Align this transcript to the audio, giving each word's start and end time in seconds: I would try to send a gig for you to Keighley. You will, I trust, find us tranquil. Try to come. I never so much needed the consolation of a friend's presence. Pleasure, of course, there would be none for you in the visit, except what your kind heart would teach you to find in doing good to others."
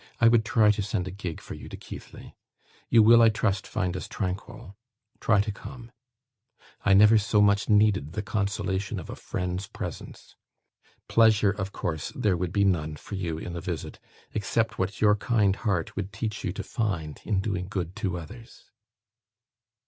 I 0.19 0.29
would 0.29 0.43
try 0.43 0.71
to 0.71 0.81
send 0.81 1.07
a 1.07 1.11
gig 1.11 1.39
for 1.39 1.53
you 1.53 1.69
to 1.69 1.77
Keighley. 1.77 2.35
You 2.89 3.03
will, 3.03 3.21
I 3.21 3.29
trust, 3.29 3.67
find 3.67 3.95
us 3.95 4.07
tranquil. 4.07 4.75
Try 5.19 5.41
to 5.41 5.51
come. 5.51 5.91
I 6.83 6.95
never 6.95 7.19
so 7.19 7.39
much 7.39 7.69
needed 7.69 8.13
the 8.13 8.23
consolation 8.23 8.99
of 8.99 9.11
a 9.11 9.15
friend's 9.15 9.67
presence. 9.67 10.35
Pleasure, 11.07 11.51
of 11.51 11.71
course, 11.71 12.11
there 12.15 12.35
would 12.35 12.51
be 12.51 12.65
none 12.65 12.95
for 12.95 13.13
you 13.13 13.37
in 13.37 13.53
the 13.53 13.61
visit, 13.61 13.99
except 14.33 14.79
what 14.79 15.01
your 15.01 15.15
kind 15.15 15.55
heart 15.57 15.95
would 15.95 16.11
teach 16.11 16.43
you 16.43 16.51
to 16.53 16.63
find 16.63 17.21
in 17.23 17.39
doing 17.39 17.67
good 17.69 17.95
to 17.97 18.17
others." 18.17 18.71